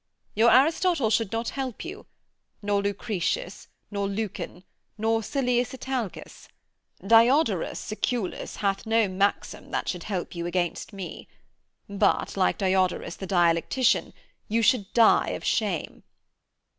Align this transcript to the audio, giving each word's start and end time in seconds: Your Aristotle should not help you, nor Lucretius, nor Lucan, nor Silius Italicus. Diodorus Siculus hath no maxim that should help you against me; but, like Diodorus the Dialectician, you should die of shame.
Your 0.33 0.49
Aristotle 0.49 1.11
should 1.11 1.31
not 1.31 1.49
help 1.49 1.85
you, 1.85 2.07
nor 2.63 2.81
Lucretius, 2.81 3.67
nor 3.91 4.07
Lucan, 4.07 4.63
nor 4.97 5.21
Silius 5.21 5.75
Italicus. 5.75 6.47
Diodorus 7.05 7.77
Siculus 7.77 8.55
hath 8.65 8.87
no 8.87 9.07
maxim 9.07 9.69
that 9.69 9.87
should 9.87 10.05
help 10.05 10.33
you 10.33 10.47
against 10.47 10.91
me; 10.91 11.27
but, 11.87 12.35
like 12.35 12.57
Diodorus 12.57 13.15
the 13.15 13.27
Dialectician, 13.27 14.11
you 14.47 14.63
should 14.63 14.91
die 14.93 15.29
of 15.29 15.45
shame. 15.45 16.01